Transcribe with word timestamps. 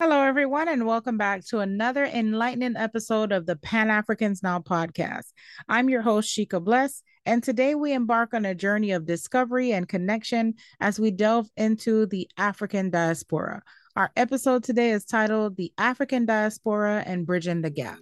Hello, 0.00 0.22
everyone, 0.22 0.66
and 0.66 0.86
welcome 0.86 1.18
back 1.18 1.44
to 1.48 1.58
another 1.58 2.06
enlightening 2.06 2.74
episode 2.74 3.32
of 3.32 3.44
the 3.44 3.56
Pan 3.56 3.90
Africans 3.90 4.42
Now 4.42 4.58
podcast. 4.58 5.26
I'm 5.68 5.90
your 5.90 6.00
host, 6.00 6.34
Sheka 6.34 6.64
Bless, 6.64 7.02
and 7.26 7.42
today 7.42 7.74
we 7.74 7.92
embark 7.92 8.32
on 8.32 8.46
a 8.46 8.54
journey 8.54 8.92
of 8.92 9.04
discovery 9.04 9.72
and 9.72 9.86
connection 9.86 10.54
as 10.80 10.98
we 10.98 11.10
delve 11.10 11.50
into 11.58 12.06
the 12.06 12.30
African 12.38 12.88
diaspora. 12.88 13.62
Our 13.94 14.10
episode 14.16 14.64
today 14.64 14.92
is 14.92 15.04
titled 15.04 15.58
The 15.58 15.70
African 15.76 16.24
Diaspora 16.24 17.02
and 17.04 17.26
Bridging 17.26 17.60
the 17.60 17.68
Gap. 17.68 17.98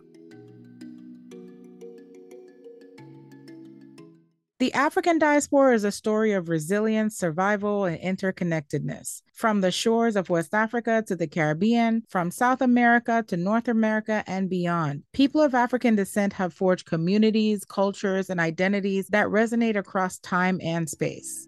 The 4.59 4.75
African 4.75 5.20
diaspora 5.20 5.72
is 5.77 5.84
a 5.84 5.93
story 5.93 6.32
of 6.32 6.48
resilience, 6.48 7.16
survival, 7.16 7.84
and 7.84 7.96
interconnectedness. 8.00 9.23
From 9.32 9.60
the 9.60 9.70
shores 9.70 10.16
of 10.16 10.30
West 10.30 10.52
Africa 10.52 11.05
to 11.06 11.15
the 11.15 11.28
Caribbean, 11.28 12.02
from 12.09 12.32
South 12.32 12.60
America 12.60 13.24
to 13.29 13.37
North 13.37 13.68
America 13.68 14.24
and 14.27 14.51
beyond, 14.51 15.05
people 15.12 15.41
of 15.41 15.55
African 15.55 15.95
descent 15.95 16.32
have 16.32 16.52
forged 16.52 16.87
communities, 16.87 17.65
cultures, 17.65 18.30
and 18.30 18.41
identities 18.41 19.06
that 19.10 19.29
resonate 19.29 19.77
across 19.77 20.18
time 20.18 20.59
and 20.60 20.90
space. 20.90 21.46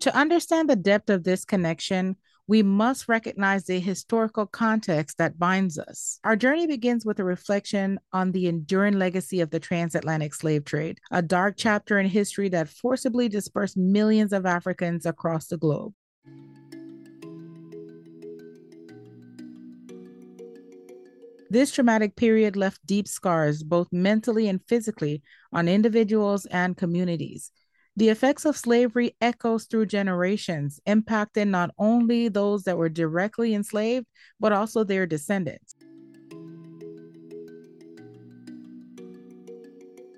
To 0.00 0.16
understand 0.16 0.70
the 0.70 0.76
depth 0.76 1.10
of 1.10 1.24
this 1.24 1.44
connection, 1.44 2.16
we 2.50 2.64
must 2.64 3.08
recognize 3.08 3.62
the 3.62 3.78
historical 3.78 4.44
context 4.44 5.18
that 5.18 5.38
binds 5.38 5.78
us. 5.78 6.18
Our 6.24 6.34
journey 6.34 6.66
begins 6.66 7.06
with 7.06 7.20
a 7.20 7.24
reflection 7.24 8.00
on 8.12 8.32
the 8.32 8.48
enduring 8.48 8.98
legacy 8.98 9.40
of 9.40 9.50
the 9.50 9.60
transatlantic 9.60 10.34
slave 10.34 10.64
trade, 10.64 10.98
a 11.12 11.22
dark 11.22 11.54
chapter 11.56 12.00
in 12.00 12.06
history 12.06 12.48
that 12.48 12.68
forcibly 12.68 13.28
dispersed 13.28 13.76
millions 13.76 14.32
of 14.32 14.46
Africans 14.46 15.06
across 15.06 15.46
the 15.46 15.58
globe. 15.58 15.94
This 21.50 21.70
traumatic 21.70 22.16
period 22.16 22.56
left 22.56 22.84
deep 22.84 23.06
scars, 23.06 23.62
both 23.62 23.86
mentally 23.92 24.48
and 24.48 24.60
physically, 24.66 25.22
on 25.52 25.68
individuals 25.68 26.46
and 26.46 26.76
communities. 26.76 27.52
The 27.96 28.08
effects 28.08 28.44
of 28.44 28.56
slavery 28.56 29.16
echoes 29.20 29.64
through 29.64 29.86
generations, 29.86 30.80
impacting 30.86 31.48
not 31.48 31.74
only 31.78 32.28
those 32.28 32.64
that 32.64 32.78
were 32.78 32.88
directly 32.88 33.52
enslaved, 33.52 34.06
but 34.38 34.52
also 34.52 34.84
their 34.84 35.06
descendants. 35.06 35.74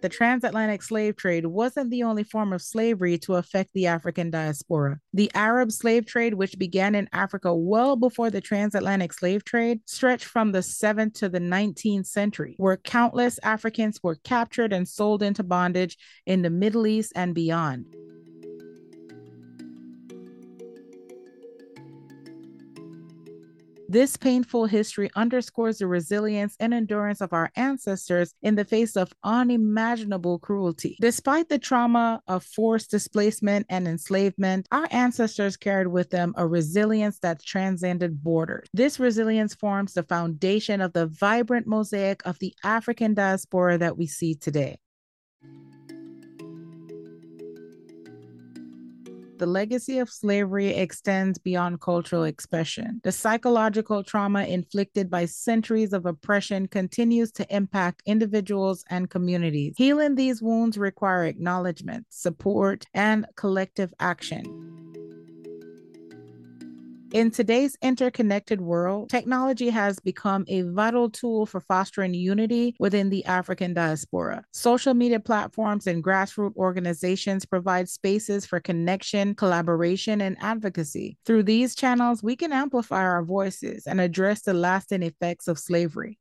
The 0.03 0.09
transatlantic 0.09 0.83
slave 0.83 1.17
trade 1.17 1.47
wasn't 1.47 1.91
the 1.91 2.03
only 2.03 2.25
form 2.25 2.53
of 2.53 2.61
slavery 2.61 3.17
to 3.19 3.37
affect 3.37 3.73
the 3.73 3.87
African 3.87 4.31
diaspora. 4.31 4.99
The 5.15 5.31
Arab 5.35 5.73
slave 5.73 6.07
trade, 6.07 6.35
which 6.35 6.59
began 6.59 6.95
in 6.95 7.09
Africa 7.13 7.55
well 7.55 7.97
before 7.97 8.29
the 8.29 8.41
transatlantic 8.41 9.13
slave 9.13 9.45
trade, 9.45 9.81
stretched 9.87 10.25
from 10.25 10.53
the 10.53 10.59
7th 10.59 11.15
to 11.15 11.29
the 11.29 11.39
19th 11.39 12.07
century, 12.07 12.55
where 12.59 12.77
countless 12.77 13.39
Africans 13.43 14.01
were 14.03 14.17
captured 14.17 14.73
and 14.73 14.89
sold 14.89 15.23
into 15.23 15.43
bondage 15.43 15.97
in 16.27 16.43
the 16.43 16.51
Middle 16.51 16.87
East 16.87 17.13
and 17.15 17.35
beyond. 17.35 17.95
This 23.93 24.17
painful 24.17 24.65
history 24.65 25.11
underscores 25.17 25.77
the 25.77 25.87
resilience 25.87 26.57
and 26.59 26.73
endurance 26.73 27.21
of 27.21 27.35
our 27.35 27.51
ancestors 27.57 28.33
in 28.41 28.55
the 28.55 28.65
face 28.65 28.97
of 28.97 29.13
unimaginable 29.23 30.39
cruelty. 30.39 30.97
Despite 30.99 31.51
the 31.51 31.59
trauma 31.59 32.23
of 32.27 32.43
forced 32.43 32.91
displacement 32.91 33.67
and 33.69 33.87
enslavement, 33.87 34.67
our 34.73 34.89
ancestors 34.91 35.59
carried 35.59 35.89
with 35.89 36.09
them 36.09 36.33
a 36.39 36.47
resilience 36.47 37.19
that 37.19 37.45
transcended 37.45 38.25
borders. 38.25 38.67
This 38.73 38.99
resilience 38.99 39.55
forms 39.55 39.93
the 39.93 40.05
foundation 40.05 40.81
of 40.81 40.95
the 40.95 41.09
vibrant 41.09 41.67
mosaic 41.67 42.23
of 42.25 42.39
the 42.39 42.55
African 42.65 43.13
diaspora 43.13 43.77
that 43.77 43.99
we 43.99 44.07
see 44.07 44.35
today. 44.35 44.79
The 49.39 49.47
legacy 49.47 49.99
of 49.99 50.11
slavery 50.11 50.69
extends 50.69 51.39
beyond 51.39 51.81
cultural 51.81 52.25
expression. 52.25 53.01
The 53.05 53.13
psychological 53.13 54.05
trauma 54.05 54.45
inflicted 54.45 55.11
by 55.11 55.27
centuries 55.27 55.93
of 55.93 56.07
oppression 56.07 56.69
continues 56.69 57.33
to 57.33 57.55
impact 57.55 58.03
individuals 58.07 58.85
and 58.91 59.11
communities. 59.11 59.75
Healing 59.77 60.15
these 60.15 60.43
wounds 60.43 60.79
require 60.79 61.25
acknowledgement, 61.25 62.07
support, 62.11 62.87
and 62.95 63.27
collective 63.37 63.93
action. 64.01 64.72
In 67.13 67.31
today's 67.31 67.77
interconnected 67.83 68.63
world, 68.63 69.11
technology 69.11 69.69
has 69.69 69.99
become 69.99 70.47
a 70.49 70.63
vital 70.63 71.11
tool 71.11 71.45
for 71.45 71.61
fostering 71.61 72.15
unity 72.15 72.75
within 72.79 73.11
the 73.11 73.23
African 73.27 73.75
diaspora. 73.75 74.43
Social 74.55 74.95
media 74.95 75.21
platforms 75.21 75.87
and 75.87 76.03
grassroots 76.03 76.57
organizations 76.57 77.45
provide 77.45 77.91
spaces 77.91 78.47
for 78.47 78.61
connection, 78.61 79.35
collaboration, 79.35 80.23
and 80.23 80.39
advocacy. 80.41 81.19
Through 81.27 81.43
these 81.43 81.75
channels, 81.75 82.23
we 82.23 82.35
can 82.35 82.51
amplify 82.51 83.03
our 83.03 83.23
voices 83.23 83.87
and 83.87 84.01
address 84.01 84.41
the 84.41 84.55
lasting 84.55 85.03
effects 85.03 85.49
of 85.49 85.59
slavery. 85.59 86.19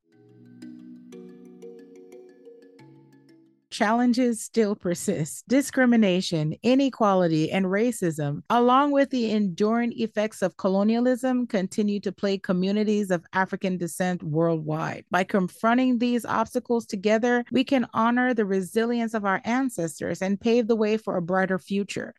Challenges 3.72 4.42
still 4.42 4.76
persist. 4.76 5.48
Discrimination, 5.48 6.56
inequality, 6.62 7.52
and 7.52 7.66
racism, 7.66 8.44
along 8.50 8.92
with 8.92 9.10
the 9.10 9.32
enduring 9.32 9.94
effects 9.94 10.42
of 10.42 10.58
colonialism, 10.58 11.48
continue 11.48 12.00
to 12.02 12.12
plague 12.12 12.44
communities 12.44 13.10
of 13.10 13.26
African 13.34 13.78
descent 13.78 14.22
worldwide. 14.22 15.06
By 15.10 15.24
confronting 15.24 15.98
these 15.98 16.26
obstacles 16.26 16.86
together, 16.86 17.44
we 17.52 17.64
can 17.64 17.88
honor 17.94 18.34
the 18.34 18.46
resilience 18.46 19.14
of 19.14 19.26
our 19.26 19.42
ancestors 19.46 20.22
and 20.22 20.40
pave 20.40 20.68
the 20.68 20.76
way 20.76 20.98
for 20.98 21.18
a 21.18 21.22
brighter 21.22 21.58
future. 21.58 22.14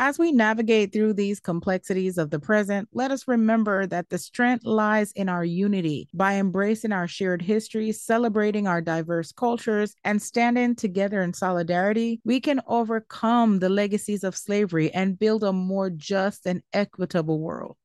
As 0.00 0.16
we 0.16 0.30
navigate 0.30 0.92
through 0.92 1.14
these 1.14 1.40
complexities 1.40 2.18
of 2.18 2.30
the 2.30 2.38
present, 2.38 2.88
let 2.92 3.10
us 3.10 3.26
remember 3.26 3.84
that 3.88 4.10
the 4.10 4.16
strength 4.16 4.64
lies 4.64 5.10
in 5.12 5.28
our 5.28 5.44
unity 5.44 6.08
by 6.14 6.34
embracing 6.36 6.92
our 6.92 7.08
shared 7.08 7.42
history, 7.42 7.90
celebrating 7.90 8.68
our 8.68 8.80
diverse 8.80 9.32
cultures, 9.32 9.96
and 10.04 10.22
standing 10.22 10.76
together 10.76 11.20
in 11.20 11.34
solidarity. 11.34 12.20
We 12.24 12.38
can 12.40 12.60
overcome 12.68 13.58
the 13.58 13.68
legacies 13.68 14.22
of 14.22 14.36
slavery 14.36 14.94
and 14.94 15.18
build 15.18 15.42
a 15.42 15.52
more 15.52 15.90
just 15.90 16.46
and 16.46 16.62
equitable 16.72 17.40
world. 17.40 17.76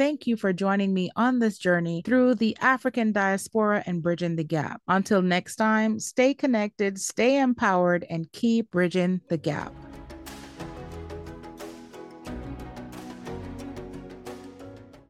Thank 0.00 0.26
you 0.26 0.38
for 0.38 0.54
joining 0.54 0.94
me 0.94 1.10
on 1.14 1.40
this 1.40 1.58
journey 1.58 2.00
through 2.06 2.36
the 2.36 2.56
African 2.62 3.12
diaspora 3.12 3.82
and 3.84 4.02
bridging 4.02 4.34
the 4.34 4.42
gap. 4.42 4.80
Until 4.88 5.20
next 5.20 5.56
time, 5.56 6.00
stay 6.00 6.32
connected, 6.32 6.98
stay 6.98 7.38
empowered, 7.38 8.06
and 8.08 8.32
keep 8.32 8.70
bridging 8.70 9.20
the 9.28 9.36
gap. 9.36 9.74